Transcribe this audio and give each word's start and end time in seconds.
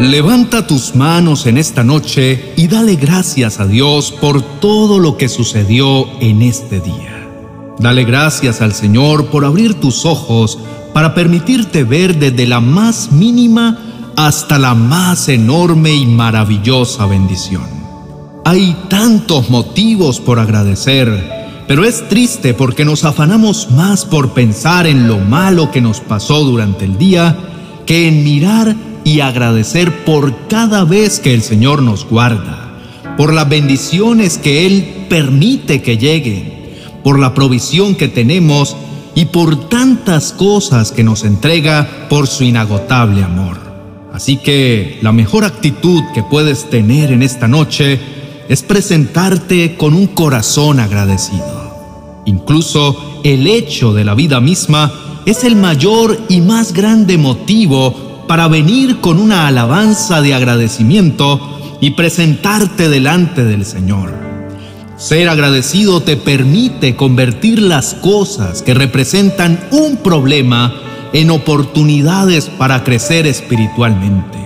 Levanta 0.00 0.64
tus 0.64 0.94
manos 0.94 1.46
en 1.46 1.58
esta 1.58 1.82
noche 1.82 2.52
y 2.56 2.68
dale 2.68 2.94
gracias 2.94 3.58
a 3.58 3.66
Dios 3.66 4.12
por 4.12 4.42
todo 4.60 5.00
lo 5.00 5.16
que 5.16 5.28
sucedió 5.28 6.06
en 6.20 6.40
este 6.42 6.78
día. 6.78 7.28
Dale 7.80 8.04
gracias 8.04 8.60
al 8.60 8.74
Señor 8.74 9.26
por 9.26 9.44
abrir 9.44 9.74
tus 9.74 10.04
ojos 10.04 10.60
para 10.94 11.14
permitirte 11.14 11.82
ver 11.82 12.16
desde 12.16 12.46
la 12.46 12.60
más 12.60 13.10
mínima 13.10 13.76
hasta 14.14 14.60
la 14.60 14.76
más 14.76 15.28
enorme 15.28 15.92
y 15.92 16.06
maravillosa 16.06 17.06
bendición. 17.06 17.66
Hay 18.44 18.76
tantos 18.88 19.50
motivos 19.50 20.20
por 20.20 20.38
agradecer, 20.38 21.64
pero 21.66 21.84
es 21.84 22.08
triste 22.08 22.54
porque 22.54 22.84
nos 22.84 23.04
afanamos 23.04 23.72
más 23.72 24.04
por 24.04 24.32
pensar 24.32 24.86
en 24.86 25.08
lo 25.08 25.18
malo 25.18 25.72
que 25.72 25.80
nos 25.80 25.98
pasó 25.98 26.44
durante 26.44 26.84
el 26.84 26.98
día 26.98 27.36
que 27.84 28.06
en 28.06 28.22
mirar 28.22 28.76
y 29.08 29.22
agradecer 29.22 30.04
por 30.04 30.48
cada 30.48 30.84
vez 30.84 31.18
que 31.18 31.32
el 31.32 31.40
Señor 31.40 31.80
nos 31.80 32.04
guarda, 32.04 32.74
por 33.16 33.32
las 33.32 33.48
bendiciones 33.48 34.36
que 34.36 34.66
Él 34.66 35.06
permite 35.08 35.80
que 35.80 35.96
lleguen, 35.96 36.52
por 37.02 37.18
la 37.18 37.32
provisión 37.32 37.94
que 37.94 38.08
tenemos 38.08 38.76
y 39.14 39.24
por 39.24 39.70
tantas 39.70 40.34
cosas 40.34 40.92
que 40.92 41.04
nos 41.04 41.24
entrega 41.24 42.06
por 42.10 42.26
su 42.26 42.44
inagotable 42.44 43.24
amor. 43.24 43.56
Así 44.12 44.36
que 44.36 44.98
la 45.00 45.12
mejor 45.12 45.46
actitud 45.46 46.02
que 46.12 46.22
puedes 46.22 46.68
tener 46.68 47.10
en 47.10 47.22
esta 47.22 47.48
noche 47.48 47.98
es 48.50 48.62
presentarte 48.62 49.76
con 49.76 49.94
un 49.94 50.08
corazón 50.08 50.80
agradecido. 50.80 52.22
Incluso 52.26 53.22
el 53.24 53.46
hecho 53.46 53.94
de 53.94 54.04
la 54.04 54.14
vida 54.14 54.38
misma 54.42 54.92
es 55.24 55.44
el 55.44 55.56
mayor 55.56 56.20
y 56.28 56.42
más 56.42 56.74
grande 56.74 57.16
motivo 57.16 58.07
para 58.28 58.46
venir 58.46 59.00
con 59.00 59.18
una 59.18 59.48
alabanza 59.48 60.20
de 60.20 60.34
agradecimiento 60.34 61.40
y 61.80 61.90
presentarte 61.92 62.88
delante 62.88 63.42
del 63.42 63.64
Señor. 63.64 64.12
Ser 64.98 65.28
agradecido 65.28 66.02
te 66.02 66.16
permite 66.16 66.94
convertir 66.94 67.60
las 67.60 67.94
cosas 67.94 68.62
que 68.62 68.74
representan 68.74 69.58
un 69.70 69.96
problema 69.96 70.74
en 71.12 71.30
oportunidades 71.30 72.46
para 72.46 72.84
crecer 72.84 73.26
espiritualmente. 73.26 74.38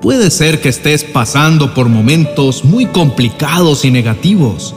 Puede 0.00 0.30
ser 0.30 0.60
que 0.60 0.70
estés 0.70 1.04
pasando 1.04 1.74
por 1.74 1.88
momentos 1.88 2.64
muy 2.64 2.86
complicados 2.86 3.84
y 3.84 3.92
negativos, 3.92 4.74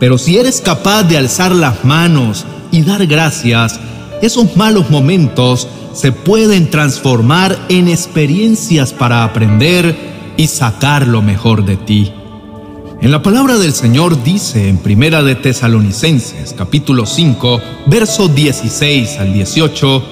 pero 0.00 0.16
si 0.16 0.38
eres 0.38 0.62
capaz 0.62 1.02
de 1.02 1.18
alzar 1.18 1.54
las 1.54 1.84
manos 1.84 2.46
y 2.70 2.82
dar 2.82 3.06
gracias, 3.06 3.78
esos 4.22 4.56
malos 4.56 4.88
momentos 4.88 5.68
se 5.92 6.12
pueden 6.12 6.70
transformar 6.70 7.58
en 7.68 7.88
experiencias 7.88 8.92
para 8.92 9.24
aprender 9.24 9.94
y 10.36 10.46
sacar 10.46 11.06
lo 11.06 11.22
mejor 11.22 11.64
de 11.64 11.76
ti. 11.76 12.12
En 13.00 13.10
la 13.10 13.20
palabra 13.20 13.58
del 13.58 13.72
Señor 13.72 14.22
dice 14.22 14.68
en 14.68 14.78
Primera 14.78 15.22
de 15.22 15.34
Tesalonicenses 15.34 16.54
capítulo 16.56 17.04
5, 17.04 17.60
verso 17.86 18.28
16 18.28 19.18
al 19.18 19.32
18, 19.32 20.02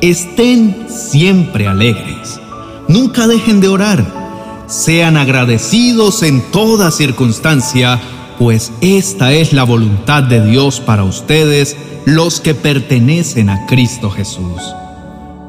estén 0.00 0.86
siempre 0.88 1.66
alegres, 1.66 2.40
nunca 2.86 3.26
dejen 3.26 3.60
de 3.60 3.68
orar, 3.68 4.64
sean 4.68 5.16
agradecidos 5.16 6.22
en 6.22 6.40
toda 6.52 6.92
circunstancia, 6.92 8.00
pues 8.38 8.70
esta 8.80 9.32
es 9.32 9.52
la 9.52 9.64
voluntad 9.64 10.22
de 10.22 10.44
Dios 10.46 10.78
para 10.78 11.02
ustedes, 11.02 11.76
los 12.04 12.40
que 12.40 12.54
pertenecen 12.54 13.50
a 13.50 13.66
Cristo 13.66 14.10
Jesús. 14.10 14.62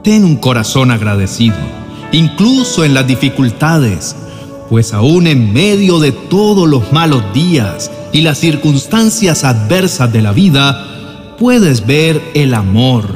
Ten 0.03 0.23
un 0.23 0.37
corazón 0.37 0.91
agradecido, 0.91 1.57
incluso 2.13 2.85
en 2.85 2.93
las 2.93 3.05
dificultades, 3.05 4.15
pues 4.69 4.93
aún 4.93 5.27
en 5.27 5.51
medio 5.51 5.99
de 5.99 6.13
todos 6.13 6.69
los 6.69 6.93
malos 6.93 7.21
días 7.33 7.91
y 8.13 8.21
las 8.21 8.37
circunstancias 8.37 9.43
adversas 9.43 10.11
de 10.13 10.21
la 10.21 10.31
vida, 10.31 11.35
puedes 11.37 11.85
ver 11.85 12.21
el 12.33 12.53
amor, 12.53 13.07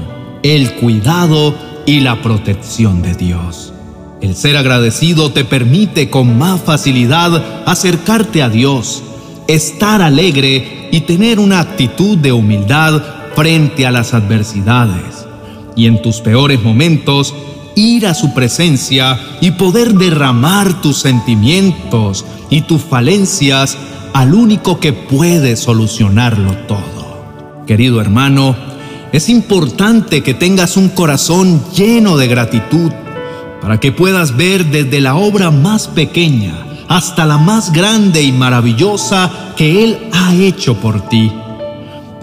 el 0.44 0.74
cuidado 0.74 1.56
y 1.86 2.02
la 2.02 2.22
protección 2.22 3.02
de 3.02 3.14
Dios. 3.14 3.72
El 4.20 4.36
ser 4.36 4.58
agradecido 4.58 5.32
te 5.32 5.46
permite 5.46 6.10
con 6.10 6.38
más 6.38 6.62
facilidad 6.62 7.66
acercarte 7.66 8.44
a 8.44 8.50
Dios, 8.50 9.04
estar 9.48 10.02
alegre 10.02 10.90
y 10.92 11.02
tener 11.02 11.40
una 11.40 11.62
actitud 11.62 12.18
de 12.18 12.34
humildad 12.34 13.02
frente 13.36 13.88
a 13.88 13.92
las 13.92 14.14
adversidades 14.14 15.28
y 15.76 15.88
en 15.88 16.02
tus 16.02 16.22
peores 16.22 16.62
momentos 16.62 17.34
ir 17.76 18.06
a 18.08 18.14
su 18.14 18.34
presencia 18.34 19.20
y 19.42 19.52
poder 19.52 19.94
derramar 19.94 20.82
tus 20.82 20.98
sentimientos 20.98 22.26
y 22.50 22.62
tus 22.62 22.82
falencias 22.82 23.78
al 24.14 24.34
único 24.34 24.80
que 24.80 24.94
puede 24.94 25.56
solucionarlo 25.56 26.56
todo. 26.68 27.64
Querido 27.66 28.00
hermano, 28.00 28.56
es 29.12 29.30
importante 29.30 30.22
que 30.22 30.34
tengas 30.34 30.78
un 30.78 30.90
corazón 30.90 31.64
lleno 31.76 32.18
de 32.18 32.28
gratitud 32.28 32.92
para 33.62 33.80
que 33.80 33.92
puedas 33.92 34.36
ver 34.36 34.66
desde 34.66 35.02
la 35.02 35.16
obra 35.16 35.50
más 35.50 35.88
pequeña 35.88 36.66
hasta 36.90 37.26
la 37.26 37.38
más 37.38 37.72
grande 37.72 38.22
y 38.22 38.32
maravillosa 38.32 39.54
que 39.56 39.84
Él 39.84 40.10
ha 40.12 40.34
hecho 40.36 40.76
por 40.76 41.08
ti 41.08 41.32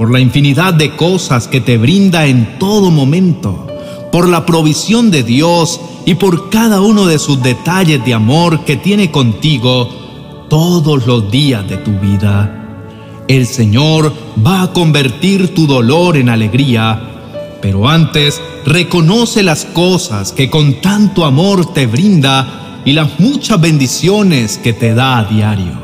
por 0.01 0.11
la 0.11 0.19
infinidad 0.19 0.73
de 0.73 0.97
cosas 0.97 1.47
que 1.47 1.61
te 1.61 1.77
brinda 1.77 2.25
en 2.25 2.59
todo 2.59 2.91
momento, 2.91 3.67
por 4.11 4.31
la 4.31 4.47
provisión 4.47 5.11
de 5.11 5.23
Dios 5.23 5.79
y 6.07 6.15
por 6.15 6.49
cada 6.49 6.81
uno 6.81 7.05
de 7.05 7.19
sus 7.19 7.43
detalles 7.43 8.03
de 8.07 8.15
amor 8.15 8.65
que 8.65 8.79
tiene 8.79 9.11
contigo 9.11 10.47
todos 10.49 11.07
los 11.07 11.31
días 11.31 11.69
de 11.69 11.77
tu 11.77 11.91
vida. 12.01 12.87
El 13.29 13.47
Señor 13.47 14.11
va 14.43 14.63
a 14.63 14.73
convertir 14.73 15.55
tu 15.55 15.67
dolor 15.67 16.17
en 16.17 16.31
alegría, 16.31 17.59
pero 17.61 17.87
antes 17.87 18.41
reconoce 18.65 19.43
las 19.43 19.67
cosas 19.67 20.33
que 20.33 20.49
con 20.49 20.81
tanto 20.81 21.27
amor 21.27 21.75
te 21.75 21.87
brinda 21.87 22.81
y 22.87 22.93
las 22.93 23.21
muchas 23.21 23.61
bendiciones 23.61 24.57
que 24.57 24.73
te 24.73 24.95
da 24.95 25.19
a 25.19 25.25
diario. 25.25 25.79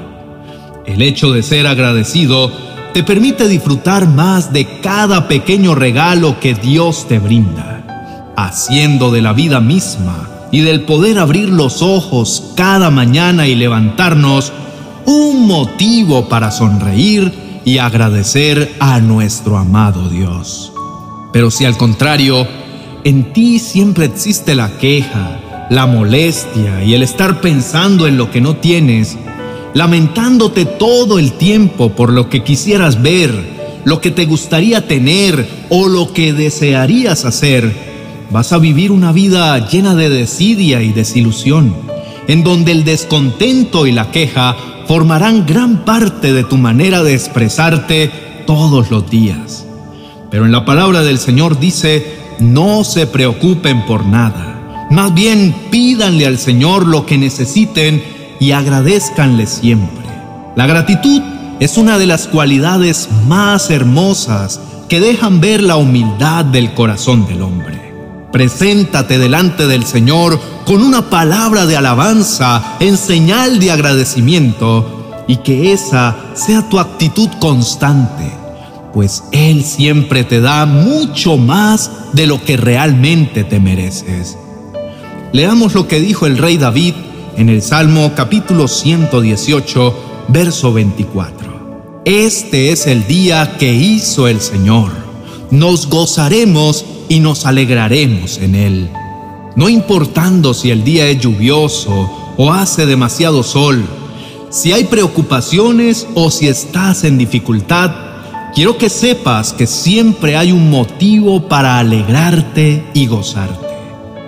El 0.87 1.03
hecho 1.03 1.33
de 1.33 1.43
ser 1.43 1.67
agradecido 1.67 2.51
te 2.97 3.03
permite 3.03 3.47
disfrutar 3.47 4.09
más 4.09 4.55
de 4.55 4.81
cada 4.81 5.29
pequeño 5.29 5.75
regalo 5.75 6.41
que 6.41 6.55
Dios 6.55 7.07
te 7.07 7.19
brinda, 7.19 8.33
haciendo 8.39 9.11
de 9.11 9.21
la 9.21 9.35
vida 9.35 9.61
misma 9.61 10.49
y 10.51 10.63
del 10.63 10.81
poder 10.81 11.19
abrir 11.19 11.51
los 11.51 11.83
ojos 11.83 12.55
cada 12.57 12.89
mañana 12.89 13.49
y 13.49 13.55
levantarnos 13.55 14.51
un 15.05 15.47
motivo 15.47 16.31
para 16.31 16.51
sonreír 16.51 17.35
y 17.67 17.77
agradecer 17.77 18.75
a 18.81 18.99
nuestro 19.01 19.59
amado 19.59 20.09
Dios. 20.09 20.73
Pero 21.35 21.51
si 21.51 21.67
al 21.67 21.77
contrario, 21.77 22.49
en 23.05 23.31
ti 23.35 23.59
siempre 23.59 24.07
existe 24.07 24.55
la 24.55 24.79
queja, 24.79 25.67
la 25.69 25.85
molestia 25.85 26.83
y 26.83 26.95
el 26.95 27.03
estar 27.03 27.43
pensando 27.43 28.07
en 28.07 28.17
lo 28.17 28.31
que 28.31 28.41
no 28.41 28.57
tienes, 28.57 29.19
lamentándote 29.77 30.65
todo 30.65 31.19
el 31.19 31.33
tiempo 31.33 31.91
por 31.91 32.11
lo 32.11 32.31
que 32.31 32.43
quisieras 32.43 33.03
ver, 33.03 33.83
lo 33.85 34.01
que 34.01 34.11
te 34.11 34.25
gustaría 34.25 34.89
tener 34.89 35.47
o 35.69 35.87
lo 35.89 36.15
que 36.15 36.33
desearías 36.33 37.27
hacer, 37.27 37.77
vas 38.31 38.55
a 38.55 38.59
vivir 38.59 38.91
una 38.91 39.13
vida 39.13 39.69
llena 39.69 39.95
de 39.95 40.09
desidia 40.09 40.81
y 40.81 40.95
desilusión, 40.95 41.75
en 42.27 42.43
donde 42.43 42.73
el 42.73 42.85
descontento 42.85 43.87
y 43.87 43.93
la 43.93 44.11
queja 44.11 44.57
formarán 44.89 45.45
gran 45.45 45.85
parte 45.85 46.33
de 46.33 46.43
tu 46.43 46.57
manera 46.57 47.03
de 47.03 47.13
expresarte 47.13 48.11
todos 48.47 48.91
los 48.91 49.11
días. 49.11 49.67
Pero 50.31 50.47
en 50.47 50.53
la 50.53 50.65
palabra 50.65 51.03
del 51.03 51.19
Señor 51.19 51.61
dice, 51.61 52.17
no 52.39 52.83
se 52.83 53.07
preocupen 53.07 53.85
por 53.85 54.07
nada, 54.07 54.89
más 54.91 55.13
bien 55.13 55.55
pídanle 55.71 56.25
al 56.25 56.39
Señor 56.39 56.87
lo 56.87 57.05
que 57.05 57.19
necesiten 57.19 58.16
y 58.41 58.53
agradezcanle 58.53 59.47
siempre. 59.47 60.07
La 60.57 60.67
gratitud 60.67 61.23
es 61.61 61.79
una 61.79 61.99
de 61.99 62.07
las 62.07 62.27
cualidades 62.27 63.09
más 63.27 63.71
hermosas 63.71 64.61
que 64.89 65.01
dejan 65.01 65.41
ver 65.41 65.63
la 65.63 65.77
humildad 65.77 66.45
del 66.45 66.75
corazón 66.75 67.27
del 67.27 67.43
hombre. 67.43 67.95
Preséntate 68.33 69.19
delante 69.19 69.67
del 69.67 69.85
Señor 69.85 70.39
con 70.67 70.83
una 70.83 71.09
palabra 71.09 71.67
de 71.67 71.77
alabanza 71.77 72.77
en 72.81 72.97
señal 72.97 73.59
de 73.59 73.71
agradecimiento 73.71 75.25
y 75.27 75.39
que 75.39 75.73
esa 75.73 76.17
sea 76.35 76.69
tu 76.69 76.79
actitud 76.79 77.29
constante, 77.41 78.31
pues 78.93 79.25
Él 79.33 79.65
siempre 79.65 80.25
te 80.25 80.41
da 80.41 80.67
mucho 80.67 81.37
más 81.37 81.91
de 82.13 82.27
lo 82.27 82.43
que 82.45 82.57
realmente 82.57 83.45
te 83.45 83.59
mereces. 83.59 84.37
Leamos 85.33 85.75
lo 85.75 85.89
que 85.89 86.01
dijo 86.01 86.27
el 86.27 86.39
rey 86.39 86.57
David 86.57 86.95
en 87.37 87.49
el 87.51 87.63
Salmo 87.63 88.13
capítulo 88.17 88.67
118, 88.67 89.95
verso 90.29 90.73
24. 90.73 92.03
Este 92.05 92.73
es 92.73 92.87
el 92.87 93.07
día 93.07 93.57
que 93.59 93.75
hizo 93.75 94.27
el 94.27 94.41
Señor. 94.41 94.91
Nos 95.51 95.89
gozaremos 95.89 96.85
y 97.09 97.21
nos 97.21 97.45
alegraremos 97.47 98.39
en 98.39 98.55
él. 98.55 98.91
no 99.55 99.69
importando 99.69 100.53
si 100.53 100.71
el 100.71 100.85
día 100.85 101.07
es 101.09 101.19
lluvioso 101.19 102.11
o 102.37 102.53
hace 102.53 102.85
demasiado 102.85 103.43
sol, 103.43 103.85
si 104.51 104.73
hay 104.73 104.85
preocupaciones 104.85 106.07
o 106.15 106.31
si 106.31 106.49
estás 106.49 107.05
en 107.05 107.19
dificultad, 107.19 107.91
quiero 108.55 108.77
que 108.77 108.91
sepas 108.91 109.53
que 109.53 109.67
siempre 109.67 110.37
hay 110.37 110.53
un 110.53 110.71
motivo 110.71 111.49
para 111.49 111.79
alegrarte 111.79 112.85
y 112.95 113.07
gozarte. 113.07 113.66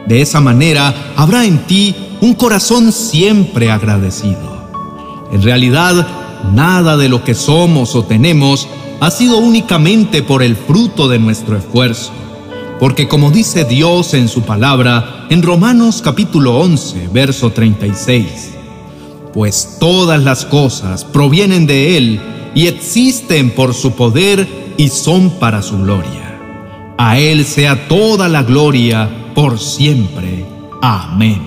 De 0.07 0.23
esa 0.23 0.41
manera 0.41 1.13
habrá 1.17 1.45
en 1.45 1.59
ti 1.67 1.95
un 2.21 2.35
corazón 2.35 2.93
siempre 2.93 3.71
agradecido. 3.71 4.59
En 5.33 5.43
realidad, 5.43 6.07
nada 6.55 6.97
de 6.97 7.09
lo 7.09 7.25
que 7.25 7.35
somos 7.35 7.95
o 7.95 8.05
tenemos 8.05 8.69
ha 9.01 9.11
sido 9.11 9.39
únicamente 9.39 10.23
por 10.23 10.43
el 10.43 10.57
fruto 10.57 11.09
de 11.09 11.19
nuestro 11.19 11.57
esfuerzo. 11.57 12.13
Porque 12.81 13.09
como 13.09 13.31
dice 13.31 13.65
Dios 13.65 14.15
en 14.15 14.29
su 14.29 14.43
palabra, 14.43 15.27
en 15.31 15.43
Romanos 15.43 16.01
capítulo 16.03 16.59
11, 16.59 17.09
verso 17.13 17.51
36, 17.51 18.55
pues 19.35 19.77
todas 19.81 20.23
las 20.23 20.45
cosas 20.45 21.05
provienen 21.05 21.67
de 21.67 21.97
Él 21.97 22.21
y 22.55 22.67
existen 22.67 23.51
por 23.51 23.75
su 23.75 23.93
poder 23.93 24.49
y 24.77 24.89
son 24.89 25.31
para 25.39 25.63
su 25.63 25.79
gloria. 25.79 26.41
A 26.99 27.19
Él 27.19 27.45
sea 27.45 27.89
toda 27.89 28.29
la 28.29 28.43
gloria 28.43 29.09
por 29.39 29.61
siempre. 29.61 30.45
Amén. 30.83 31.41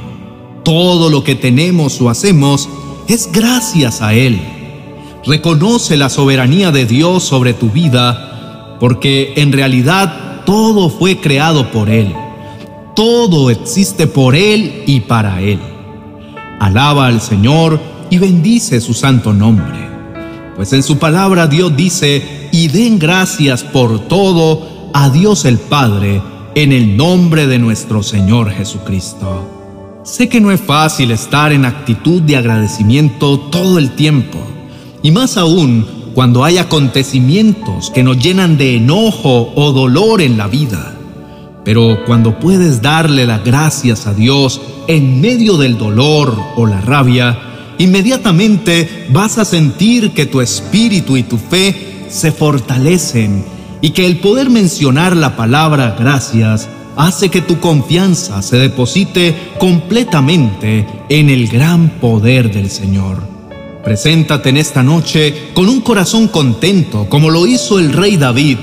Todo 0.63 1.09
lo 1.09 1.25
que 1.25 1.35
tenemos 1.35 1.99
o 1.99 2.09
hacemos 2.09 2.69
es 3.09 3.29
gracias 3.33 4.01
a 4.01 4.13
Él. 4.13 4.39
Reconoce 5.25 5.97
la 5.97 6.07
soberanía 6.07 6.71
de 6.71 6.85
Dios 6.85 7.21
sobre 7.21 7.53
tu 7.53 7.69
vida, 7.69 8.77
porque 8.79 9.33
en 9.35 9.51
realidad 9.51 10.45
todo 10.45 10.89
fue 10.89 11.19
creado 11.19 11.69
por 11.69 11.89
Él. 11.89 12.15
Todo 12.95 13.49
existe 13.49 14.07
por 14.07 14.37
Él 14.37 14.83
y 14.87 15.01
para 15.01 15.41
Él. 15.41 15.59
Alaba 16.61 17.07
al 17.07 17.19
Señor 17.19 17.77
y 18.09 18.19
bendice 18.19 18.79
su 18.79 18.93
santo 18.93 19.33
nombre. 19.33 19.89
Pues 20.55 20.71
en 20.71 20.83
su 20.83 20.97
palabra 20.97 21.45
Dios 21.45 21.75
dice, 21.75 22.47
y 22.53 22.69
den 22.69 22.99
gracias 22.99 23.65
por 23.65 24.07
todo 24.07 24.89
a 24.93 25.09
Dios 25.09 25.43
el 25.43 25.57
Padre, 25.57 26.21
en 26.53 26.73
el 26.73 26.97
nombre 26.97 27.47
de 27.47 27.59
nuestro 27.59 28.03
Señor 28.03 28.51
Jesucristo. 28.51 30.01
Sé 30.03 30.27
que 30.27 30.41
no 30.41 30.51
es 30.51 30.59
fácil 30.59 31.11
estar 31.11 31.53
en 31.53 31.63
actitud 31.63 32.21
de 32.21 32.35
agradecimiento 32.35 33.39
todo 33.39 33.77
el 33.77 33.91
tiempo 33.91 34.39
y 35.01 35.11
más 35.11 35.37
aún 35.37 35.85
cuando 36.13 36.43
hay 36.43 36.57
acontecimientos 36.57 37.89
que 37.91 38.03
nos 38.03 38.19
llenan 38.19 38.57
de 38.57 38.75
enojo 38.75 39.53
o 39.55 39.71
dolor 39.71 40.21
en 40.21 40.37
la 40.37 40.47
vida. 40.47 40.97
Pero 41.63 42.03
cuando 42.05 42.37
puedes 42.39 42.81
darle 42.81 43.25
las 43.25 43.45
gracias 43.45 44.07
a 44.07 44.13
Dios 44.13 44.59
en 44.87 45.21
medio 45.21 45.55
del 45.57 45.77
dolor 45.77 46.35
o 46.57 46.65
la 46.65 46.81
rabia, 46.81 47.39
inmediatamente 47.77 49.07
vas 49.09 49.37
a 49.37 49.45
sentir 49.45 50.11
que 50.11 50.25
tu 50.25 50.41
espíritu 50.41 51.15
y 51.15 51.23
tu 51.23 51.37
fe 51.37 52.07
se 52.09 52.33
fortalecen 52.33 53.45
y 53.81 53.89
que 53.91 54.05
el 54.05 54.19
poder 54.19 54.49
mencionar 54.49 55.15
la 55.15 55.35
palabra 55.35 55.95
gracias 55.99 56.69
hace 56.95 57.29
que 57.29 57.41
tu 57.41 57.59
confianza 57.59 58.41
se 58.41 58.57
deposite 58.57 59.35
completamente 59.57 60.85
en 61.09 61.29
el 61.29 61.47
gran 61.47 61.89
poder 61.89 62.53
del 62.53 62.69
Señor. 62.69 63.23
Preséntate 63.83 64.49
en 64.49 64.57
esta 64.57 64.83
noche 64.83 65.51
con 65.53 65.67
un 65.67 65.81
corazón 65.81 66.27
contento, 66.27 67.09
como 67.09 67.29
lo 67.29 67.47
hizo 67.47 67.79
el 67.79 67.91
rey 67.93 68.17
David, 68.17 68.57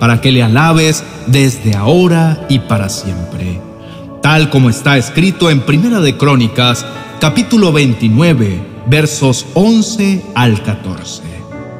para 0.00 0.20
que 0.20 0.32
le 0.32 0.42
alabes 0.42 1.04
desde 1.26 1.76
ahora 1.76 2.46
y 2.48 2.58
para 2.58 2.88
siempre. 2.88 3.60
Tal 4.20 4.50
como 4.50 4.68
está 4.68 4.98
escrito 4.98 5.50
en 5.50 5.60
Primera 5.60 6.00
de 6.00 6.16
Crónicas, 6.16 6.84
capítulo 7.20 7.72
29, 7.72 8.60
versos 8.88 9.46
11 9.54 10.22
al 10.34 10.62
14. 10.62 11.35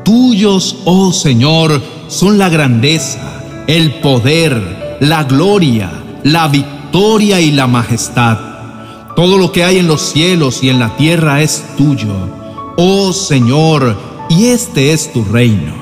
Tuyos, 0.07 0.77
oh 0.87 1.13
Señor, 1.13 1.83
son 2.09 2.39
la 2.39 2.49
grandeza, 2.49 3.43
el 3.67 3.97
poder, 3.97 4.97
la 5.01 5.25
gloria, 5.25 5.91
la 6.25 6.49
victoria 6.49 7.43
y 7.43 7.51
la 7.51 7.67
majestad. 7.67 8.39
Todo 9.15 9.37
lo 9.37 9.53
que 9.53 9.65
hay 9.65 9.77
en 9.77 9.87
los 9.87 10.01
cielos 10.01 10.63
y 10.63 10.71
en 10.71 10.79
la 10.79 10.97
tierra 10.97 11.43
es 11.43 11.63
tuyo 11.77 12.37
oh 12.77 13.13
Señor, 13.13 13.97
y 14.29 14.47
este 14.47 14.93
es 14.93 15.13
tu 15.13 15.25
reino. 15.25 15.75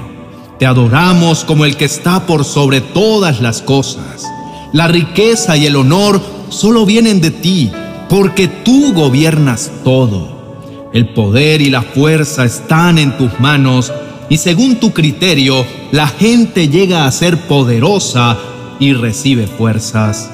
Te 0.59 0.67
adoramos 0.67 1.45
como 1.45 1.65
el 1.65 1.77
que 1.77 1.85
está 1.85 2.27
por 2.27 2.45
sobre 2.45 2.81
todas 2.81 3.41
las 3.41 3.61
cosas. 3.61 4.25
La 4.73 4.89
riqueza 4.89 5.57
y 5.57 5.67
el 5.67 5.77
honor 5.77 6.21
solo 6.49 6.87
vienen 6.87 7.21
de 7.21 7.31
ti, 7.31 7.71
porque 8.09 8.49
tú 8.49 8.93
gobiernas 8.95 9.71
todo. 9.83 10.33
El 10.93 11.09
poder 11.09 11.61
y 11.61 11.71
la 11.71 11.83
fuerza 11.83 12.45
están 12.45 12.99
en 12.99 13.17
tus 13.19 13.41
manos, 13.41 13.93
y 14.29 14.39
según 14.39 14.77
tu 14.77 14.93
criterio, 14.93 15.65
la 15.93 16.09
gente 16.09 16.69
llega 16.69 17.07
a 17.07 17.13
ser 17.13 17.39
poderosa 17.47 18.39
y 18.79 18.93
recibe 18.93 19.47
fuerzas. 19.47 20.31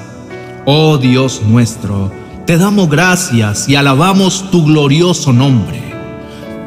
Oh 0.65 0.97
Dios 0.97 1.41
nuestro, 1.47 2.11
te 2.45 2.57
damos 2.57 2.89
gracias 2.89 3.67
y 3.69 3.75
alabamos 3.75 4.49
tu 4.51 4.65
glorioso 4.65 5.33
nombre 5.33 5.91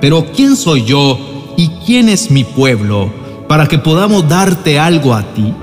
pero 0.04 0.26
¿quién 0.36 0.54
soy 0.54 0.84
yo 0.84 1.18
y 1.56 1.68
quién 1.86 2.10
es 2.10 2.30
mi 2.30 2.44
pueblo 2.44 3.10
para 3.48 3.66
que 3.68 3.78
podamos 3.78 4.28
darte 4.28 4.78
algo 4.78 5.14
a 5.14 5.22
ti? 5.32 5.54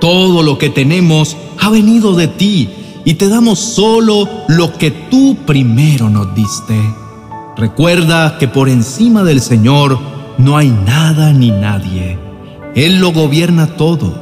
Todo 0.00 0.44
lo 0.44 0.56
que 0.56 0.70
tenemos 0.70 1.36
ha 1.60 1.68
venido 1.68 2.14
de 2.14 2.28
ti 2.28 2.70
y 3.04 3.14
te 3.14 3.28
damos 3.28 3.58
solo 3.58 4.28
lo 4.46 4.72
que 4.74 4.92
tú 4.92 5.36
primero 5.44 6.08
nos 6.08 6.32
diste. 6.32 6.80
Recuerda 7.56 8.38
que 8.38 8.46
por 8.46 8.68
encima 8.68 9.24
del 9.24 9.40
Señor 9.40 9.98
no 10.42 10.56
hay 10.56 10.70
nada 10.70 11.32
ni 11.32 11.50
nadie. 11.50 12.18
Él 12.74 12.98
lo 12.98 13.12
gobierna 13.12 13.76
todo. 13.76 14.20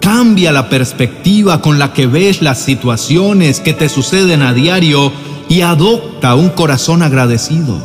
Cambia 0.00 0.50
la 0.50 0.68
perspectiva 0.68 1.62
con 1.62 1.78
la 1.78 1.92
que 1.92 2.06
ves 2.06 2.42
las 2.42 2.58
situaciones 2.58 3.60
que 3.60 3.72
te 3.72 3.88
suceden 3.88 4.42
a 4.42 4.52
diario 4.52 5.12
y 5.48 5.60
adopta 5.60 6.34
un 6.34 6.48
corazón 6.50 7.02
agradecido. 7.02 7.78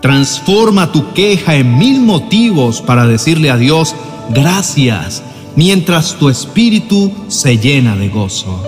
Transforma 0.00 0.90
tu 0.92 1.12
queja 1.12 1.56
en 1.56 1.78
mil 1.78 2.00
motivos 2.00 2.80
para 2.80 3.06
decirle 3.06 3.50
a 3.50 3.56
Dios 3.56 3.94
gracias 4.30 5.22
mientras 5.54 6.14
tu 6.14 6.28
espíritu 6.30 7.12
se 7.28 7.58
llena 7.58 7.94
de 7.96 8.08
gozo. 8.08 8.62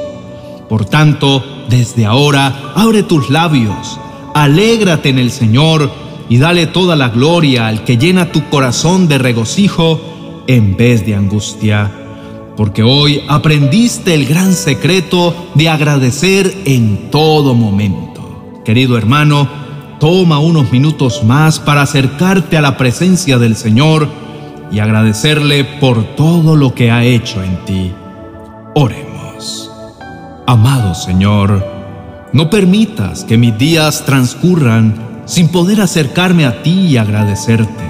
Por 0.68 0.84
tanto, 0.84 1.42
desde 1.68 2.04
ahora 2.04 2.72
abre 2.74 3.02
tus 3.02 3.30
labios, 3.30 3.98
alégrate 4.34 5.08
en 5.08 5.18
el 5.18 5.30
Señor 5.30 6.07
y 6.28 6.38
dale 6.38 6.66
toda 6.66 6.96
la 6.96 7.08
gloria 7.08 7.66
al 7.66 7.84
que 7.84 7.96
llena 7.96 8.32
tu 8.32 8.48
corazón 8.48 9.08
de 9.08 9.18
regocijo 9.18 10.44
en 10.46 10.76
vez 10.76 11.04
de 11.06 11.14
angustia. 11.14 11.90
Porque 12.56 12.82
hoy 12.82 13.22
aprendiste 13.28 14.14
el 14.14 14.26
gran 14.26 14.52
secreto 14.52 15.34
de 15.54 15.68
agradecer 15.68 16.52
en 16.64 17.10
todo 17.10 17.54
momento. 17.54 18.60
Querido 18.64 18.98
hermano, 18.98 19.48
Toma 19.98 20.38
unos 20.38 20.70
minutos 20.70 21.24
más 21.24 21.58
para 21.58 21.82
acercarte 21.82 22.56
a 22.56 22.60
la 22.60 22.76
presencia 22.76 23.36
del 23.38 23.56
Señor 23.56 24.08
y 24.70 24.78
agradecerle 24.78 25.64
por 25.64 26.04
todo 26.14 26.54
lo 26.54 26.72
que 26.72 26.92
ha 26.92 27.02
hecho 27.02 27.42
en 27.42 27.64
ti. 27.64 27.92
Oremos. 28.76 29.72
Amado 30.46 30.94
Señor, 30.94 31.66
no 32.32 32.48
permitas 32.48 33.24
que 33.24 33.36
mis 33.36 33.58
días 33.58 34.04
transcurran 34.04 35.07
sin 35.28 35.48
poder 35.48 35.80
acercarme 35.80 36.46
a 36.46 36.62
ti 36.62 36.86
y 36.86 36.96
agradecerte. 36.96 37.84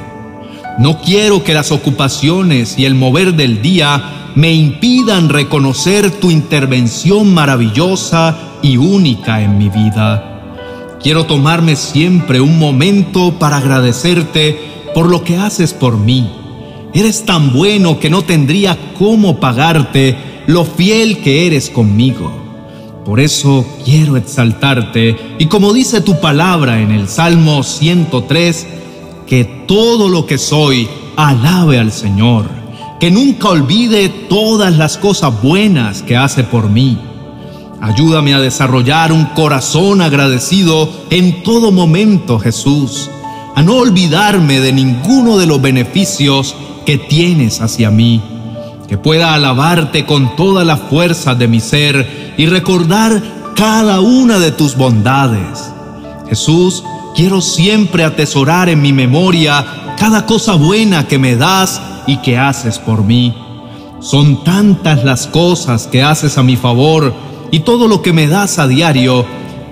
No 0.78 1.00
quiero 1.00 1.42
que 1.45 1.54
las 1.54 1.73
ocupaciones 1.73 2.78
y 2.78 2.85
el 2.85 2.95
mover 2.95 3.35
del 3.35 3.62
día 3.62 4.30
me 4.35 4.52
impidan 4.52 5.28
reconocer 5.28 6.11
tu 6.11 6.30
intervención 6.30 7.33
maravillosa 7.33 8.37
y 8.61 8.76
única 8.76 9.40
en 9.40 9.57
mi 9.57 9.68
vida. 9.68 10.99
Quiero 11.02 11.26
tomarme 11.26 11.76
siempre 11.76 12.40
un 12.40 12.59
momento 12.59 13.38
para 13.38 13.59
agradecerte 13.59 14.59
por 14.95 15.09
lo 15.09 15.23
que 15.23 15.37
haces 15.37 15.73
por 15.73 15.97
mí. 15.97 16.30
Eres 16.92 17.25
tan 17.25 17.52
bueno 17.52 18.00
que 18.00 18.11
no 18.11 18.23
tendría 18.23 18.76
cómo 18.99 19.38
pagarte 19.38 20.16
lo 20.47 20.64
fiel 20.64 21.18
que 21.18 21.47
eres 21.47 21.71
conmigo. 21.71 22.48
Por 23.09 23.21
eso 23.21 23.65
quiero 23.87 24.19
exaltarte. 24.19 25.17
Y 25.38 25.47
como 25.47 25.73
dice 25.73 26.03
tu 26.03 26.21
palabra 26.21 26.83
en 26.83 26.91
el 26.91 27.09
Salmo 27.09 27.62
103, 27.62 28.67
que 29.27 29.47
todo 29.67 30.11
lo 30.11 30.27
que 30.27 30.37
soy 30.37 30.87
alabe 31.17 31.79
al 31.79 31.91
Señor, 31.91 32.45
que 33.00 33.11
nunca 33.11 33.49
olvide 33.49 34.11
todas 34.11 34.77
las 34.77 34.99
cosas 34.99 35.41
buenas 35.41 36.03
que 36.03 36.19
hace 36.19 36.45
por 36.45 36.69
mí. 36.69 36.99
Ayúdame 37.81 38.35
a 38.35 38.41
desarrollar 38.41 39.11
un 39.11 39.25
corazón 39.25 40.03
agradecido 40.03 40.91
en 41.09 41.43
todo 41.43 41.73
momento, 41.73 42.38
Jesús, 42.38 43.09
a 43.55 43.62
no 43.62 43.77
olvidarme 43.77 44.61
de 44.61 44.75
ninguno 44.75 45.38
de 45.38 45.47
los 45.47 45.62
beneficios 45.62 46.55
que 46.85 46.99
tienes 46.99 47.62
hacia 47.62 47.91
mí, 47.91 48.21
que 48.88 48.97
pueda 48.97 49.35
alabarte 49.35 50.07
con 50.07 50.35
toda 50.35 50.64
la 50.64 50.78
fuerza 50.78 51.35
de 51.35 51.47
mi 51.47 51.61
ser 51.61 52.35
y 52.38 52.47
recordar 52.47 53.23
cada 53.54 54.00
una 54.00 54.38
de 54.38 54.50
tus 54.50 54.76
bondades. 54.76 55.73
Jesús, 56.28 56.83
quiero 57.14 57.42
siempre 57.42 58.02
atesorar 58.02 58.68
en 58.71 58.80
mi 58.80 58.92
memoria 58.92 59.95
cada 59.99 60.25
cosa 60.25 60.54
buena 60.54 61.07
que 61.07 61.18
me 61.18 61.37
das 61.37 61.80
y 62.07 62.16
que 62.18 62.38
haces 62.38 62.78
por 62.78 63.04
mí. 63.04 63.35
Son 64.00 64.42
tantas 64.42 65.04
las 65.04 65.26
cosas 65.26 65.87
que 65.87 66.02
haces 66.02 66.38
a 66.38 66.42
mi 66.42 66.57
favor 66.57 67.12
y 67.50 67.61
todo 67.61 67.88
lo 67.88 68.00
que 68.00 68.12
me 68.12 68.26
das 68.26 68.59
a 68.59 68.66
diario, 68.66 69.26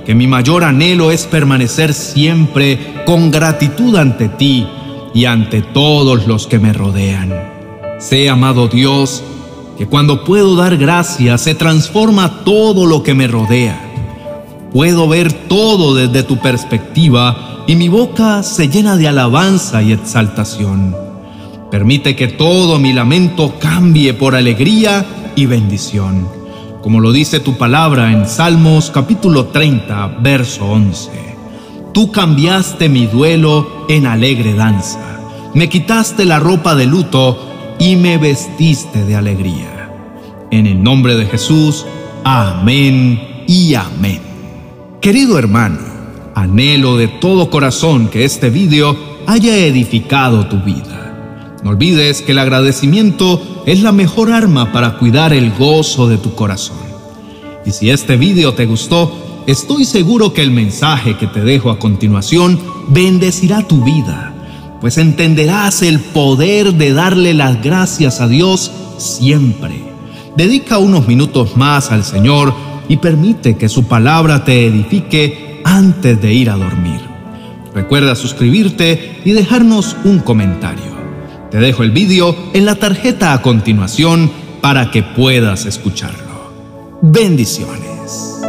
que 0.05 0.15
mi 0.15 0.27
mayor 0.27 0.65
anhelo 0.65 1.11
es 1.11 1.25
permanecer 1.25 1.95
siempre 1.95 3.03
con 3.07 3.31
gratitud 3.31 3.97
ante 3.97 4.29
ti 4.29 4.67
y 5.15 5.25
ante 5.25 5.63
todos 5.63 6.27
los 6.27 6.47
que 6.47 6.59
me 6.59 6.73
rodean. 6.73 7.56
Sé, 7.99 8.29
amado 8.29 8.69
Dios, 8.69 9.25
que 9.79 9.87
cuando 9.87 10.23
puedo 10.23 10.55
dar 10.55 10.77
gracias 10.77 11.41
se 11.41 11.55
transforma 11.55 12.45
todo 12.45 12.85
lo 12.85 13.03
que 13.03 13.15
me 13.15 13.27
rodea. 13.27 13.81
Puedo 14.71 15.09
ver 15.09 15.33
todo 15.33 15.95
desde 15.95 16.23
tu 16.23 16.37
perspectiva 16.37 17.65
y 17.67 17.75
mi 17.75 17.89
boca 17.89 18.43
se 18.43 18.69
llena 18.69 18.99
de 18.99 19.09
alabanza 19.09 19.83
y 19.83 19.93
exaltación. 19.93 20.95
Permite 21.71 22.15
que 22.17 22.29
todo 22.29 22.79
mi 22.79 22.93
lamento 22.93 23.55
cambie 23.59 24.13
por 24.13 24.35
alegría 24.35 25.07
y 25.35 25.47
bendición, 25.47 26.29
como 26.83 27.01
lo 27.01 27.13
dice 27.13 27.41
tu 27.41 27.57
palabra 27.57 28.13
en 28.13 28.27
Salmos 28.27 28.91
capítulo 28.91 29.47
30, 29.47 30.19
verso 30.21 30.67
11. 30.67 31.11
Tú 31.95 32.13
cambiaste 32.13 32.91
mi 32.91 33.07
duelo 33.07 33.87
en 33.89 34.07
alegre 34.07 34.53
danza, 34.53 35.19
me 35.55 35.71
quitaste 35.71 36.27
la 36.27 36.39
ropa 36.39 36.75
de 36.75 36.85
luto 36.85 37.56
y 37.79 37.97
me 37.97 38.19
vestiste 38.19 39.05
de 39.05 39.17
alegría. 39.17 39.91
En 40.51 40.67
el 40.67 40.83
nombre 40.83 41.17
de 41.17 41.27
Jesús, 41.27 41.85
amén 42.25 43.45
y 43.47 43.75
amén. 43.75 44.21
Querido 45.01 45.39
hermano, 45.39 45.79
anhelo 46.35 46.97
de 46.97 47.09
todo 47.09 47.51
corazón 47.51 48.09
que 48.09 48.25
este 48.25 48.51
video 48.51 48.97
haya 49.27 49.57
edificado 49.57 50.47
tu 50.47 50.59
vida. 50.61 51.59
No 51.63 51.71
olvides 51.71 52.23
que 52.23 52.33
el 52.33 52.39
agradecimiento 52.39 53.43
es 53.67 53.83
la 53.83 53.93
mejor 53.93 54.33
arma 54.33 54.73
para 54.73 54.99
cuidar 54.99 55.33
el 55.33 55.53
gozo 55.53 56.09
de 56.09 56.19
tu 56.19 56.35
corazón. 56.35 56.77
Y 57.65 57.73
si 57.73 57.91
este 57.91 58.17
video 58.17 58.55
te 58.55 58.67
gustó, 58.67 59.13
estoy 59.47 59.85
seguro 59.85 60.33
que 60.33 60.43
el 60.43 60.53
mensaje 60.53 61.17
que 61.17 61.27
te 61.27 61.41
dejo 61.41 61.71
a 61.71 61.79
continuación 61.79 62.61
bendecirá 62.89 63.67
tu 63.67 63.83
vida 63.83 64.36
pues 64.81 64.99
entenderás 64.99 65.83
el 65.83 66.01
poder 66.01 66.75
de 66.75 66.93
darle 66.93 67.35
las 67.35 67.63
gracias 67.63 68.21
a 68.21 68.29
Dios 68.29 68.71
siempre. 68.99 69.83
Dedica 70.37 70.79
unos 70.79 71.09
minutos 71.09 71.57
más 71.57 71.91
al 71.91 72.05
Señor 72.05 72.55
y 72.89 72.99
permite 72.99 73.57
que 73.57 73.69
su 73.69 73.85
palabra 73.85 74.45
te 74.45 74.67
edifique 74.67 75.61
antes 75.65 76.21
de 76.21 76.33
ir 76.33 76.51
a 76.51 76.57
dormir. 76.57 77.01
Recuerda 77.75 78.15
suscribirte 78.15 79.21
y 79.25 79.33
dejarnos 79.33 79.97
un 80.05 80.21
comentario. 80.21 80.97
Te 81.51 81.59
dejo 81.59 81.83
el 81.83 81.91
vídeo 81.91 82.35
en 82.55 82.65
la 82.65 82.75
tarjeta 82.75 83.33
a 83.33 83.43
continuación 83.43 84.31
para 84.61 84.91
que 84.91 85.03
puedas 85.03 85.67
escucharlo. 85.67 86.53
Bendiciones. 87.03 88.46